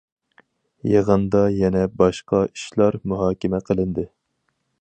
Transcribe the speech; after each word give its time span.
يىغىندا 0.91 1.43
يەنە 1.57 1.85
باشقا 2.01 2.41
ئىشلار 2.49 3.01
مۇھاكىمە 3.13 3.63
قىلىندى. 3.69 4.09